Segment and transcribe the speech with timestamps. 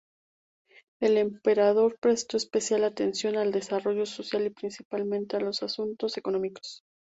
[0.99, 6.81] El emperador prestó especial atención al desarrollo social y, principalmente, a los asuntos económicos.